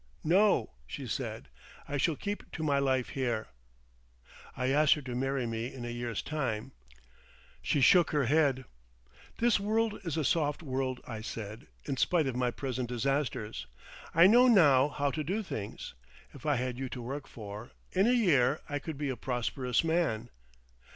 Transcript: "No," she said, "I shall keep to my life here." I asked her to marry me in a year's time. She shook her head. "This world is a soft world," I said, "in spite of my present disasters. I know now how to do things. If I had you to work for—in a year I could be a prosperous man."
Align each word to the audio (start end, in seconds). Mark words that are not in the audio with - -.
"No," 0.23 0.71
she 0.87 1.05
said, 1.05 1.47
"I 1.87 1.97
shall 1.97 2.15
keep 2.15 2.51
to 2.53 2.63
my 2.63 2.79
life 2.79 3.09
here." 3.09 3.49
I 4.57 4.69
asked 4.71 4.95
her 4.95 5.01
to 5.03 5.13
marry 5.13 5.45
me 5.45 5.71
in 5.71 5.85
a 5.85 5.89
year's 5.91 6.23
time. 6.23 6.71
She 7.61 7.81
shook 7.81 8.09
her 8.09 8.25
head. 8.25 8.65
"This 9.37 9.59
world 9.59 9.99
is 10.03 10.17
a 10.17 10.25
soft 10.25 10.63
world," 10.63 11.01
I 11.05 11.21
said, 11.21 11.67
"in 11.85 11.97
spite 11.97 12.25
of 12.25 12.35
my 12.35 12.49
present 12.49 12.89
disasters. 12.89 13.67
I 14.11 14.25
know 14.25 14.47
now 14.47 14.87
how 14.89 15.11
to 15.11 15.23
do 15.23 15.43
things. 15.43 15.93
If 16.33 16.47
I 16.47 16.55
had 16.55 16.79
you 16.79 16.89
to 16.89 17.01
work 17.03 17.27
for—in 17.27 18.07
a 18.07 18.11
year 18.11 18.59
I 18.67 18.79
could 18.79 18.97
be 18.97 19.09
a 19.09 19.15
prosperous 19.15 19.83
man." 19.83 20.31